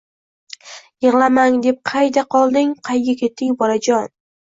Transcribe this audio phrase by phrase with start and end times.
[1.05, 4.09] Yiglamang deb”qayda qolding-qayga ketding bolajon”